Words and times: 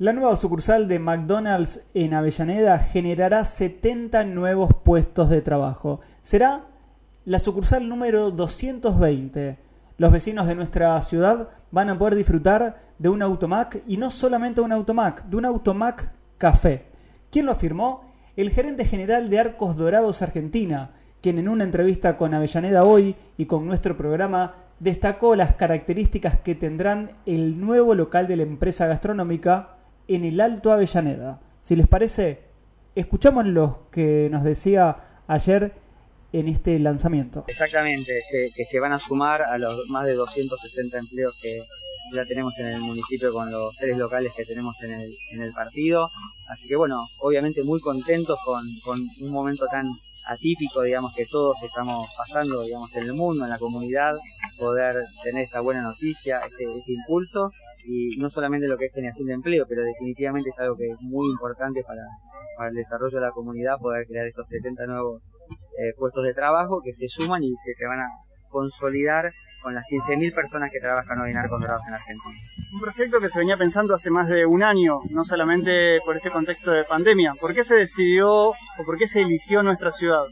La 0.00 0.12
nueva 0.12 0.36
sucursal 0.36 0.86
de 0.86 1.00
McDonald's 1.00 1.84
en 1.92 2.14
Avellaneda 2.14 2.78
generará 2.78 3.44
70 3.44 4.22
nuevos 4.26 4.72
puestos 4.84 5.28
de 5.28 5.42
trabajo. 5.42 5.98
Será 6.22 6.66
la 7.24 7.40
sucursal 7.40 7.88
número 7.88 8.30
220. 8.30 9.58
Los 9.96 10.12
vecinos 10.12 10.46
de 10.46 10.54
nuestra 10.54 11.00
ciudad 11.00 11.48
van 11.72 11.90
a 11.90 11.98
poder 11.98 12.14
disfrutar 12.14 12.80
de 12.96 13.08
un 13.08 13.22
Automac 13.22 13.82
y 13.88 13.96
no 13.96 14.10
solamente 14.10 14.60
un 14.60 14.70
Automac, 14.70 15.24
de 15.24 15.36
un 15.36 15.44
Automac 15.44 16.12
Café. 16.38 16.84
¿Quién 17.32 17.46
lo 17.46 17.50
afirmó? 17.50 18.04
El 18.36 18.50
gerente 18.50 18.84
general 18.84 19.28
de 19.28 19.40
Arcos 19.40 19.76
Dorados 19.76 20.22
Argentina, 20.22 20.92
quien 21.20 21.40
en 21.40 21.48
una 21.48 21.64
entrevista 21.64 22.16
con 22.16 22.34
Avellaneda 22.34 22.84
hoy 22.84 23.16
y 23.36 23.46
con 23.46 23.66
nuestro 23.66 23.96
programa 23.96 24.54
destacó 24.78 25.34
las 25.34 25.56
características 25.56 26.38
que 26.38 26.54
tendrán 26.54 27.14
el 27.26 27.60
nuevo 27.60 27.96
local 27.96 28.28
de 28.28 28.36
la 28.36 28.44
empresa 28.44 28.86
gastronómica 28.86 29.77
en 30.08 30.24
el 30.24 30.40
Alto 30.40 30.72
Avellaneda. 30.72 31.40
Si 31.62 31.76
les 31.76 31.86
parece, 31.86 32.40
escuchamos 32.94 33.46
lo 33.46 33.88
que 33.90 34.28
nos 34.30 34.42
decía 34.42 35.22
ayer 35.26 35.72
en 36.32 36.48
este 36.48 36.78
lanzamiento. 36.78 37.44
Exactamente, 37.48 38.12
que 38.54 38.64
se 38.64 38.80
van 38.80 38.92
a 38.92 38.98
sumar 38.98 39.42
a 39.42 39.58
los 39.58 39.88
más 39.90 40.06
de 40.06 40.14
260 40.14 40.98
empleos 40.98 41.38
que 41.40 41.62
ya 42.14 42.24
tenemos 42.24 42.58
en 42.58 42.66
el 42.68 42.80
municipio 42.80 43.32
con 43.32 43.50
los 43.50 43.74
tres 43.76 43.96
locales 43.96 44.32
que 44.36 44.44
tenemos 44.44 44.74
en 44.82 44.92
el, 44.92 45.10
en 45.32 45.42
el 45.42 45.52
partido. 45.52 46.08
Así 46.48 46.68
que 46.68 46.76
bueno, 46.76 46.98
obviamente 47.20 47.62
muy 47.64 47.80
contentos 47.80 48.38
con, 48.44 48.62
un 49.20 49.32
momento 49.32 49.66
tan 49.66 49.86
atípico, 50.26 50.82
digamos, 50.82 51.14
que 51.14 51.24
todos 51.24 51.62
estamos 51.62 52.06
pasando, 52.16 52.62
digamos, 52.62 52.94
en 52.96 53.04
el 53.04 53.14
mundo, 53.14 53.44
en 53.44 53.50
la 53.50 53.58
comunidad, 53.58 54.14
poder 54.58 54.96
tener 55.22 55.44
esta 55.44 55.60
buena 55.60 55.82
noticia, 55.82 56.38
este, 56.46 56.64
este 56.64 56.92
impulso 56.92 57.50
y 57.86 58.16
no 58.18 58.28
solamente 58.28 58.66
lo 58.66 58.76
que 58.76 58.86
es 58.86 58.92
generación 58.92 59.26
de 59.28 59.34
empleo, 59.34 59.64
pero 59.66 59.82
definitivamente 59.82 60.50
es 60.50 60.58
algo 60.58 60.74
que 60.76 60.90
es 60.90 61.00
muy 61.00 61.30
importante 61.30 61.82
para, 61.82 62.02
para 62.56 62.68
el 62.68 62.74
desarrollo 62.74 63.18
de 63.18 63.24
la 63.24 63.32
comunidad, 63.32 63.78
poder 63.80 64.06
crear 64.06 64.26
estos 64.26 64.48
70 64.48 64.86
nuevos 64.86 65.22
eh, 65.78 65.94
puestos 65.96 66.24
de 66.24 66.34
trabajo 66.34 66.82
que 66.84 66.92
se 66.92 67.08
suman 67.08 67.42
y 67.42 67.56
se 67.56 67.72
te 67.78 67.86
van 67.86 68.00
a 68.00 68.08
consolidar 68.48 69.32
con 69.62 69.74
las 69.74 69.84
15.000 69.86 70.34
personas 70.34 70.70
que 70.70 70.80
trabajan 70.80 71.20
hoy 71.20 71.30
en 71.30 71.36
Arcos 71.36 71.60
Dorados 71.60 71.82
en 71.88 71.94
Argentina. 71.94 72.36
Un 72.72 72.80
proyecto 72.80 73.20
que 73.20 73.28
se 73.28 73.40
venía 73.40 73.56
pensando 73.56 73.94
hace 73.94 74.10
más 74.10 74.28
de 74.28 74.46
un 74.46 74.62
año, 74.62 74.98
no 75.12 75.24
solamente 75.24 75.98
por 76.04 76.16
este 76.16 76.30
contexto 76.30 76.70
de 76.70 76.84
pandemia. 76.84 77.34
¿Por 77.40 77.54
qué 77.54 77.64
se 77.64 77.74
decidió 77.74 78.30
o 78.30 78.54
por 78.86 78.98
qué 78.98 79.06
se 79.06 79.22
eligió 79.22 79.62
nuestra 79.62 79.90
ciudad? 79.90 80.22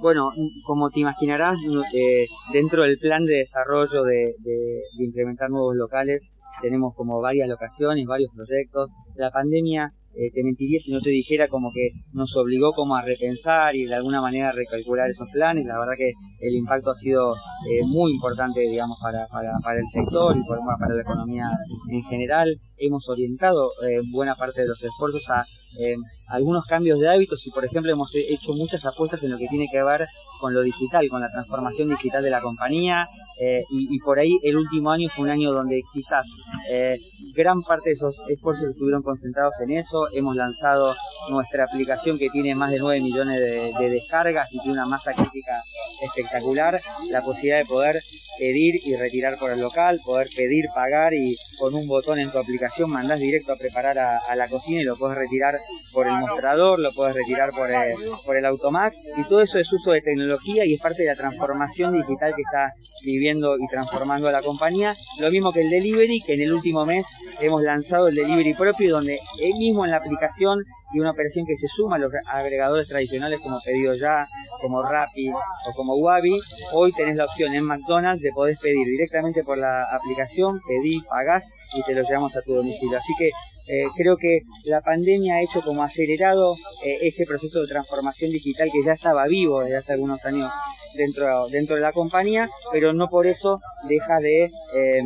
Bueno, 0.00 0.30
como 0.66 0.90
te 0.90 1.00
imaginarás, 1.00 1.58
eh, 1.94 2.26
dentro 2.52 2.82
del 2.82 2.98
plan 2.98 3.24
de 3.24 3.36
desarrollo 3.36 4.02
de, 4.02 4.34
de 4.44 5.04
implementar 5.04 5.50
nuevos 5.50 5.76
locales, 5.76 6.32
tenemos 6.60 6.94
como 6.94 7.20
varias 7.20 7.48
locaciones, 7.48 8.04
varios 8.06 8.32
proyectos. 8.34 8.90
La 9.14 9.30
pandemia 9.30 9.92
eh, 10.14 10.30
te 10.32 10.44
mentiría 10.44 10.78
si 10.78 10.92
no 10.92 11.00
te 11.00 11.10
dijera 11.10 11.48
como 11.48 11.70
que 11.72 11.90
nos 12.12 12.36
obligó 12.36 12.72
como 12.72 12.96
a 12.96 13.02
repensar 13.02 13.74
y 13.74 13.84
de 13.84 13.94
alguna 13.94 14.20
manera 14.20 14.52
recalcular 14.52 15.08
esos 15.08 15.30
planes. 15.30 15.64
La 15.64 15.78
verdad 15.78 15.94
que 15.96 16.12
el 16.46 16.54
impacto 16.54 16.90
ha 16.90 16.94
sido 16.94 17.34
eh, 17.34 17.84
muy 17.88 18.12
importante, 18.12 18.60
digamos, 18.60 18.98
para, 19.00 19.26
para, 19.28 19.58
para, 19.62 19.78
el 19.78 19.86
sector 19.88 20.36
y 20.36 20.42
para 20.44 20.94
la 20.94 21.02
economía 21.02 21.46
en 21.88 22.02
general. 22.04 22.60
Hemos 22.84 23.08
orientado 23.08 23.70
eh, 23.86 24.00
buena 24.10 24.34
parte 24.34 24.62
de 24.62 24.66
los 24.66 24.82
esfuerzos 24.82 25.30
a 25.30 25.44
eh, 25.80 25.94
algunos 26.30 26.64
cambios 26.66 26.98
de 26.98 27.08
hábitos 27.08 27.46
y, 27.46 27.50
por 27.50 27.64
ejemplo, 27.64 27.92
hemos 27.92 28.12
hecho 28.16 28.52
muchas 28.54 28.84
apuestas 28.84 29.22
en 29.22 29.30
lo 29.30 29.38
que 29.38 29.46
tiene 29.46 29.68
que 29.70 29.80
ver 29.82 30.08
con 30.40 30.52
lo 30.52 30.62
digital, 30.62 31.08
con 31.08 31.20
la 31.20 31.30
transformación 31.30 31.90
digital 31.90 32.24
de 32.24 32.30
la 32.30 32.40
compañía 32.40 33.06
eh, 33.40 33.62
y, 33.70 33.98
por 34.00 34.18
ahí 34.18 34.36
el 34.42 34.56
último 34.56 34.90
año 34.90 35.08
fue 35.14 35.24
un 35.24 35.30
año 35.30 35.52
donde 35.52 35.82
quizás 35.92 36.26
gran 37.34 37.62
parte 37.62 37.90
de 37.90 37.92
esos 37.92 38.16
esfuerzos 38.28 38.70
estuvieron 38.70 39.02
concentrados 39.02 39.54
en 39.60 39.70
eso. 39.70 40.08
Hemos 40.12 40.34
lanzado 40.34 40.92
nuestra 41.30 41.64
aplicación 41.64 42.18
que 42.18 42.28
tiene 42.28 42.54
más 42.54 42.70
de 42.70 42.78
9 42.78 43.00
millones 43.00 43.38
de, 43.38 43.72
de 43.78 43.90
descargas 43.90 44.52
y 44.52 44.58
tiene 44.58 44.74
una 44.74 44.86
masa 44.86 45.12
crítica 45.12 45.62
espectacular, 46.02 46.80
la 47.10 47.22
posibilidad 47.22 47.58
de 47.58 47.66
poder 47.66 48.00
pedir 48.38 48.74
y 48.84 48.96
retirar 48.96 49.36
por 49.38 49.52
el 49.52 49.60
local, 49.60 49.98
poder 50.04 50.26
pedir, 50.36 50.64
pagar 50.74 51.14
y 51.14 51.34
con 51.58 51.74
un 51.74 51.86
botón 51.86 52.18
en 52.18 52.30
tu 52.30 52.38
aplicación 52.38 52.90
mandás 52.90 53.20
directo 53.20 53.52
a 53.52 53.56
preparar 53.56 53.98
a, 53.98 54.18
a 54.28 54.36
la 54.36 54.48
cocina 54.48 54.80
y 54.80 54.84
lo 54.84 54.96
puedes 54.96 55.18
retirar 55.18 55.60
por 55.92 56.06
el 56.06 56.14
mostrador, 56.14 56.78
lo 56.78 56.92
puedes 56.92 57.14
retirar 57.14 57.50
por 57.50 57.70
el, 57.70 57.94
por 58.24 58.36
el 58.36 58.44
automac. 58.46 58.94
Y 59.16 59.28
todo 59.28 59.42
eso 59.42 59.58
es 59.58 59.72
uso 59.72 59.92
de 59.92 60.00
tecnología 60.00 60.64
y 60.64 60.74
es 60.74 60.80
parte 60.80 61.02
de 61.02 61.08
la 61.08 61.14
transformación 61.14 61.92
digital 61.92 62.32
que 62.34 62.42
está 62.42 62.72
viviendo 63.04 63.56
y 63.58 63.66
transformando 63.68 64.28
a 64.28 64.32
la 64.32 64.42
compañía. 64.42 64.94
Lo 65.20 65.30
mismo 65.30 65.52
que 65.52 65.60
el 65.60 65.70
delivery, 65.70 66.20
que 66.20 66.34
en 66.34 66.42
el 66.42 66.52
último 66.52 66.84
mes 66.84 67.06
hemos 67.40 67.62
lanzado 67.62 68.08
el 68.08 68.14
delivery 68.14 68.54
propio 68.54 68.94
donde 68.94 69.18
él 69.40 69.54
mismo 69.58 69.84
en 69.84 69.90
la 69.90 69.98
aplicación 69.98 70.64
y 70.92 71.00
una 71.00 71.12
operación 71.12 71.46
que 71.46 71.56
se 71.56 71.68
suma 71.68 71.96
a 71.96 71.98
los 71.98 72.12
agregadores 72.26 72.88
tradicionales 72.88 73.40
como 73.40 73.58
Pedido 73.64 73.94
Ya, 73.94 74.26
como 74.60 74.82
Rappi 74.82 75.30
o 75.30 75.72
como 75.74 75.94
Wabi, 75.94 76.38
hoy 76.74 76.92
tenés 76.92 77.16
la 77.16 77.24
opción 77.24 77.54
en 77.54 77.64
McDonald's 77.64 78.22
de 78.22 78.30
poder 78.30 78.56
pedir 78.60 78.86
directamente 78.86 79.42
por 79.42 79.58
la 79.58 79.84
aplicación, 79.84 80.60
pedís, 80.66 81.04
pagás 81.04 81.44
y 81.74 81.82
te 81.82 81.94
lo 81.94 82.02
llevamos 82.02 82.36
a 82.36 82.42
tu 82.42 82.54
domicilio. 82.54 82.98
Así 82.98 83.12
que 83.18 83.30
eh, 83.68 83.84
creo 83.96 84.16
que 84.16 84.42
la 84.66 84.80
pandemia 84.80 85.36
ha 85.36 85.42
hecho 85.42 85.62
como 85.62 85.82
acelerado 85.82 86.54
eh, 86.84 86.98
ese 87.02 87.24
proceso 87.24 87.60
de 87.60 87.68
transformación 87.68 88.30
digital 88.30 88.68
que 88.72 88.84
ya 88.84 88.92
estaba 88.92 89.26
vivo 89.28 89.60
desde 89.60 89.76
hace 89.76 89.92
algunos 89.92 90.24
años 90.26 90.50
dentro, 90.96 91.46
dentro 91.48 91.76
de 91.76 91.82
la 91.82 91.92
compañía, 91.92 92.48
pero 92.72 92.92
no 92.92 93.08
por 93.08 93.26
eso 93.26 93.58
deja 93.88 94.18
de... 94.20 94.44
Eh, 94.44 95.02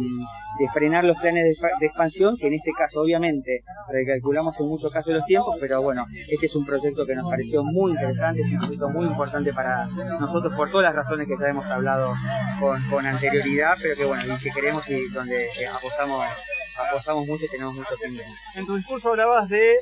de 0.58 0.68
frenar 0.68 1.04
los 1.04 1.18
planes 1.18 1.58
de, 1.80 1.86
expansión, 1.86 2.36
que 2.36 2.46
en 2.46 2.54
este 2.54 2.72
caso 2.72 3.00
obviamente 3.00 3.62
recalculamos 3.88 4.58
en 4.60 4.68
muchos 4.68 4.92
casos 4.92 5.14
los 5.14 5.24
tiempos, 5.26 5.56
pero 5.60 5.82
bueno, 5.82 6.04
este 6.30 6.46
es 6.46 6.54
un 6.54 6.64
proyecto 6.64 7.04
que 7.04 7.14
nos 7.14 7.28
pareció 7.28 7.62
muy 7.62 7.92
interesante, 7.92 8.40
es 8.40 8.52
un 8.52 8.58
proyecto 8.58 8.88
muy 8.88 9.06
importante 9.06 9.52
para 9.52 9.86
nosotros 10.20 10.54
por 10.54 10.70
todas 10.70 10.84
las 10.84 10.94
razones 10.94 11.28
que 11.28 11.34
ya 11.38 11.48
hemos 11.48 11.66
hablado 11.66 12.12
con, 12.60 12.80
con 12.88 13.06
anterioridad, 13.06 13.74
pero 13.80 13.96
que 13.96 14.04
bueno, 14.04 14.22
y 14.24 14.42
que 14.42 14.50
queremos 14.50 14.88
y 14.88 15.08
donde 15.10 15.44
eh, 15.44 15.66
apostamos 15.74 16.24
apostamos 16.88 17.26
mucho 17.26 17.44
y 17.44 17.48
tenemos 17.48 17.74
mucho 17.74 17.94
tiempo. 17.96 18.22
En 18.54 18.66
tu 18.66 18.76
discurso 18.76 19.10
hablabas 19.10 19.48
de 19.48 19.76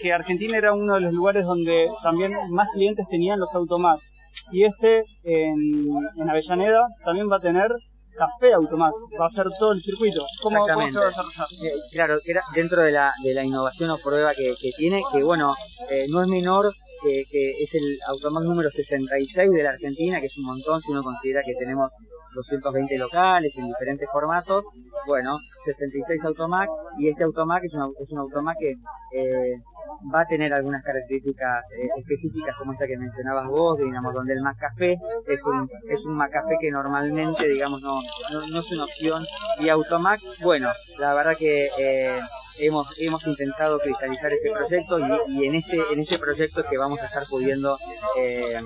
que 0.00 0.12
Argentina 0.12 0.56
era 0.56 0.72
uno 0.72 0.94
de 0.94 1.00
los 1.02 1.12
lugares 1.12 1.44
donde 1.44 1.88
también 2.02 2.32
más 2.50 2.68
clientes 2.72 3.06
tenían 3.08 3.38
los 3.38 3.54
automáticos. 3.54 4.17
Y 4.52 4.64
este 4.64 5.02
en, 5.24 5.88
en 6.20 6.30
Avellaneda 6.30 6.86
también 7.04 7.30
va 7.30 7.36
a 7.36 7.40
tener 7.40 7.70
café 8.18 8.52
automático, 8.52 9.08
va 9.18 9.26
a 9.26 9.28
ser 9.28 9.46
todo 9.58 9.72
el 9.72 9.80
circuito. 9.80 10.20
¿Cómo, 10.42 10.66
¿cómo 10.66 10.88
se 10.88 10.98
va 10.98 11.04
a 11.04 11.08
desarrollar? 11.08 11.46
Eh, 11.62 11.72
claro, 11.92 12.18
era 12.26 12.42
dentro 12.54 12.82
de 12.82 12.90
la, 12.90 13.12
de 13.22 13.34
la 13.34 13.44
innovación 13.44 13.90
o 13.90 13.96
prueba 13.96 14.34
que, 14.34 14.54
que 14.60 14.70
tiene, 14.76 15.00
que 15.12 15.22
bueno, 15.22 15.54
eh, 15.90 16.06
no 16.10 16.20
es 16.20 16.28
menor 16.28 16.72
que, 17.02 17.22
que, 17.30 17.50
es 17.62 17.74
el 17.74 17.84
automac 18.08 18.42
número 18.44 18.68
66 18.68 19.50
de 19.50 19.62
la 19.62 19.70
Argentina, 19.70 20.20
que 20.20 20.26
es 20.26 20.36
un 20.38 20.46
montón 20.46 20.80
si 20.80 20.90
uno 20.90 21.02
considera 21.02 21.42
que 21.44 21.54
tenemos 21.54 21.90
220 22.34 22.98
locales 22.98 23.56
en 23.56 23.66
diferentes 23.66 24.08
formatos. 24.12 24.64
Bueno, 25.06 25.38
66 25.64 26.24
automac 26.24 26.68
y 26.98 27.08
este 27.08 27.24
automac 27.24 27.62
es 27.64 27.72
un, 27.74 27.94
es 28.00 28.10
un 28.10 28.18
automac 28.18 28.56
que 28.58 28.72
eh, 29.14 29.62
va 30.14 30.22
a 30.22 30.26
tener 30.26 30.52
algunas 30.52 30.82
características 30.82 31.64
eh, 31.72 31.88
específicas 31.98 32.56
como 32.56 32.72
esta 32.72 32.86
que 32.86 32.96
mencionabas 32.96 33.48
vos, 33.48 33.78
digamos, 33.78 34.14
donde 34.14 34.34
el 34.34 34.42
Macafé 34.42 34.98
es 35.26 35.44
un, 35.44 35.68
es 35.88 36.04
un 36.04 36.14
Macafé 36.16 36.56
que 36.60 36.70
normalmente, 36.70 37.48
digamos, 37.48 37.82
no, 37.82 37.98
es 38.60 38.72
una 38.72 38.84
opción. 38.84 39.20
Y 39.60 39.68
Automac, 39.68 40.20
bueno, 40.42 40.70
la 41.00 41.14
verdad 41.14 41.36
que 41.36 41.68
eh, 41.78 42.18
hemos, 42.60 42.86
hemos 43.00 43.26
intentado 43.26 43.78
cristalizar 43.78 44.32
ese 44.32 44.50
proyecto 44.50 44.98
y, 45.28 45.46
en, 45.46 45.54
este, 45.54 45.78
en 45.92 46.00
este 46.00 46.18
proyecto 46.18 46.60
es 46.60 46.66
que 46.66 46.78
vamos 46.78 47.00
a 47.00 47.06
estar 47.06 47.24
pudiendo 47.28 47.76
eh, 48.20 48.56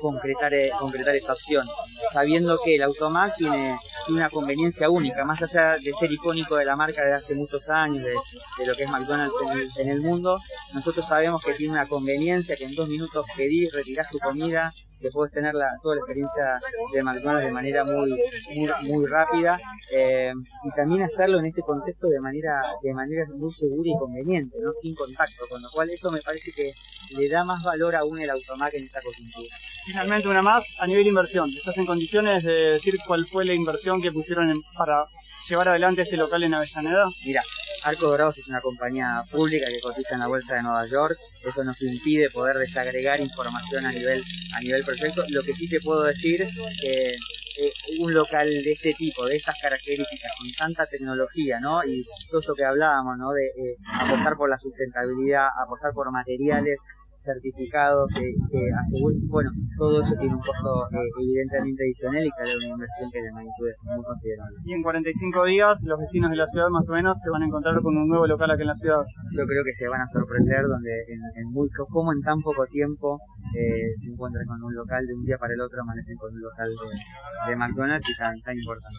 concretar, 0.00 0.52
concretar 0.78 1.16
esta 1.16 1.32
opción, 1.32 1.66
sabiendo 2.12 2.58
que 2.64 2.76
el 2.76 2.82
Automac 2.82 3.36
tiene, 3.36 3.76
una 4.10 4.30
conveniencia 4.30 4.88
única, 4.88 5.22
más 5.24 5.42
allá 5.42 5.72
de 5.72 5.92
ser 5.92 6.10
icónico 6.10 6.56
de 6.56 6.64
la 6.64 6.76
marca 6.76 7.02
desde 7.02 7.16
hace 7.16 7.34
muchos 7.34 7.68
años, 7.68 8.02
de, 8.02 8.10
de 8.10 8.66
lo 8.66 8.74
que 8.74 8.84
es 8.84 8.90
McDonald's 8.90 9.34
en 9.42 9.58
el, 9.58 9.68
en 9.76 9.88
el 9.90 10.00
mundo, 10.00 10.38
nosotros 10.74 11.06
sabemos 11.06 11.42
que 11.42 11.54
tiene 11.54 11.72
una 11.72 11.86
conveniencia, 11.86 12.56
que 12.56 12.64
en 12.64 12.74
dos 12.74 12.88
minutos 12.88 13.26
pedís, 13.36 13.72
retirás 13.72 14.10
tu 14.10 14.18
comida, 14.18 14.70
que 15.00 15.10
puedes 15.10 15.32
tener 15.32 15.54
la, 15.54 15.66
toda 15.82 15.96
la 15.96 16.00
experiencia 16.00 16.60
de 16.92 17.02
McDonald's 17.02 17.46
de 17.46 17.52
manera 17.52 17.84
muy 17.84 18.10
muy, 18.56 18.68
muy 18.82 19.06
rápida 19.06 19.56
eh, 19.92 20.32
y 20.64 20.70
también 20.76 21.02
hacerlo 21.04 21.38
en 21.38 21.46
este 21.46 21.62
contexto 21.62 22.08
de 22.08 22.20
manera 22.20 22.60
de 22.82 22.92
manera 22.92 23.24
muy 23.34 23.52
segura 23.52 23.88
y 23.88 23.98
conveniente, 23.98 24.56
no 24.60 24.72
sin 24.72 24.94
contacto, 24.94 25.44
con 25.48 25.62
lo 25.62 25.68
cual 25.70 25.88
eso 25.90 26.10
me 26.10 26.20
parece 26.20 26.50
que 26.52 26.70
le 27.16 27.28
da 27.28 27.44
más 27.44 27.62
valor 27.62 27.94
aún 27.96 28.20
el 28.20 28.30
automac 28.30 28.74
en 28.74 28.84
esta 28.84 29.00
coyuntura. 29.00 29.56
Finalmente 29.86 30.28
una 30.28 30.42
más 30.42 30.64
a 30.80 30.86
nivel 30.86 31.06
inversión. 31.06 31.48
¿Estás 31.50 31.78
en 31.78 31.86
condiciones 31.86 32.42
de 32.42 32.72
decir 32.72 32.98
cuál 33.06 33.24
fue 33.24 33.46
la 33.46 33.54
inversión 33.54 34.02
que 34.02 34.12
pusieron 34.12 34.50
en, 34.50 34.60
para 34.76 35.06
llevar 35.48 35.68
adelante 35.68 36.02
este 36.02 36.16
local 36.16 36.42
en 36.42 36.54
Avellaneda? 36.54 37.06
Mira, 37.24 37.42
Arco 37.84 38.06
Dorados 38.08 38.38
es 38.38 38.48
una 38.48 38.60
compañía 38.60 39.22
pública 39.30 39.66
que 39.66 39.80
cotiza 39.80 40.14
en 40.14 40.20
la 40.20 40.28
bolsa 40.28 40.56
de 40.56 40.62
Nueva 40.62 40.86
York. 40.86 41.16
Eso 41.44 41.64
nos 41.64 41.80
impide 41.82 42.30
poder 42.30 42.56
desagregar 42.56 43.20
información 43.20 43.84
a 43.86 43.92
nivel 43.92 44.22
a 44.54 44.60
nivel 44.60 44.82
proyecto. 44.84 45.22
Lo 45.30 45.42
que 45.42 45.52
sí 45.52 45.68
te 45.68 45.80
puedo 45.80 46.02
decir 46.02 46.46
que 46.82 47.14
eh, 47.60 47.72
un 48.00 48.14
local 48.14 48.48
de 48.48 48.70
este 48.70 48.92
tipo, 48.92 49.26
de 49.26 49.34
estas 49.34 49.56
características, 49.60 50.32
con 50.38 50.52
tanta 50.52 50.86
tecnología, 50.86 51.58
¿no? 51.60 51.84
Y 51.84 52.06
todo 52.30 52.40
eso 52.40 52.54
que 52.54 52.64
hablábamos, 52.64 53.18
¿no? 53.18 53.32
De 53.32 53.46
eh, 53.46 53.76
apostar 53.94 54.36
por 54.36 54.48
la 54.48 54.56
sustentabilidad, 54.56 55.48
apostar 55.64 55.92
por 55.92 56.10
materiales 56.12 56.78
certificados 57.20 58.08
que, 58.14 58.26
que 58.50 58.62
aseguren, 58.72 59.26
bueno, 59.28 59.50
todo 59.76 60.00
eso 60.00 60.14
tiene 60.18 60.34
un 60.34 60.40
costo 60.40 60.86
eh, 60.92 61.10
evidentemente 61.22 61.84
adicional 61.84 62.24
y 62.24 62.30
claro, 62.30 62.50
una 62.58 62.74
inversión 62.78 63.06
que 63.12 63.22
de 63.22 63.32
magnitud 63.32 63.66
es 63.68 63.78
muy 63.82 64.02
considerable. 64.04 64.56
Y 64.64 64.72
en 64.72 64.82
45 64.82 65.44
días 65.44 65.74
los 65.84 65.98
vecinos 65.98 66.30
de 66.30 66.36
la 66.36 66.46
ciudad 66.46 66.68
más 66.68 66.88
o 66.88 66.92
menos 66.92 67.18
se 67.18 67.30
van 67.30 67.42
a 67.42 67.46
encontrar 67.46 67.74
con 67.82 67.96
un 67.96 68.08
nuevo 68.08 68.26
local 68.26 68.50
aquí 68.50 68.62
en 68.62 68.68
la 68.68 68.78
ciudad. 68.78 69.02
Yo 69.36 69.44
creo 69.46 69.62
que 69.64 69.74
se 69.74 69.88
van 69.88 70.00
a 70.00 70.06
sorprender 70.06 70.66
donde 70.66 70.92
en, 71.08 71.20
en 71.42 71.46
muy, 71.52 71.68
como 71.90 72.12
en 72.12 72.20
tan 72.22 72.40
poco 72.40 72.66
tiempo 72.66 73.18
eh, 73.54 73.94
se 73.98 74.10
encuentran 74.10 74.46
con 74.46 74.62
un 74.62 74.74
local 74.74 75.06
de 75.06 75.14
un 75.14 75.24
día 75.24 75.38
para 75.38 75.54
el 75.54 75.60
otro, 75.60 75.82
amanecen 75.82 76.16
con 76.16 76.32
un 76.32 76.40
local 76.40 76.68
de, 76.68 77.50
de 77.50 77.56
McDonald's 77.56 78.08
y 78.08 78.14
tan, 78.14 78.34
tan 78.40 78.56
importante. 78.56 78.98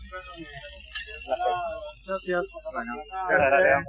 Gracias. 2.10 2.44
Bueno, 2.74 2.94
Gracias. 3.30 3.70